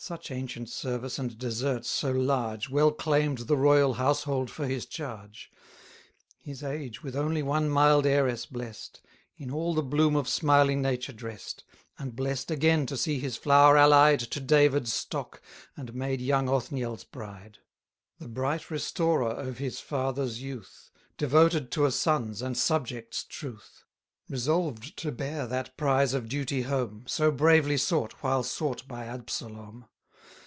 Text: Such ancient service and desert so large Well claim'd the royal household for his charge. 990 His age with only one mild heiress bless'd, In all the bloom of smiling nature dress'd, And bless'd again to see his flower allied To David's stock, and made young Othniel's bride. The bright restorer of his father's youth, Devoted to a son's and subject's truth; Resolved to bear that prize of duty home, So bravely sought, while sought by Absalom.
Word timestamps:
Such 0.00 0.30
ancient 0.30 0.68
service 0.68 1.18
and 1.18 1.36
desert 1.36 1.84
so 1.84 2.12
large 2.12 2.68
Well 2.68 2.92
claim'd 2.92 3.38
the 3.48 3.56
royal 3.56 3.94
household 3.94 4.48
for 4.48 4.64
his 4.64 4.86
charge. 4.86 5.50
990 6.46 6.50
His 6.50 6.62
age 6.62 7.02
with 7.02 7.16
only 7.16 7.42
one 7.42 7.68
mild 7.68 8.06
heiress 8.06 8.46
bless'd, 8.46 9.00
In 9.36 9.50
all 9.50 9.74
the 9.74 9.82
bloom 9.82 10.14
of 10.14 10.28
smiling 10.28 10.80
nature 10.80 11.12
dress'd, 11.12 11.64
And 11.98 12.14
bless'd 12.14 12.52
again 12.52 12.86
to 12.86 12.96
see 12.96 13.18
his 13.18 13.36
flower 13.36 13.76
allied 13.76 14.20
To 14.20 14.38
David's 14.38 14.92
stock, 14.92 15.42
and 15.76 15.92
made 15.92 16.20
young 16.20 16.48
Othniel's 16.48 17.02
bride. 17.02 17.58
The 18.20 18.28
bright 18.28 18.70
restorer 18.70 19.30
of 19.32 19.58
his 19.58 19.80
father's 19.80 20.40
youth, 20.40 20.92
Devoted 21.16 21.72
to 21.72 21.86
a 21.86 21.90
son's 21.90 22.40
and 22.40 22.56
subject's 22.56 23.24
truth; 23.24 23.82
Resolved 24.30 24.94
to 24.98 25.10
bear 25.10 25.46
that 25.46 25.74
prize 25.78 26.12
of 26.12 26.28
duty 26.28 26.60
home, 26.60 27.02
So 27.06 27.30
bravely 27.30 27.78
sought, 27.78 28.12
while 28.22 28.42
sought 28.42 28.86
by 28.86 29.06
Absalom. 29.06 29.86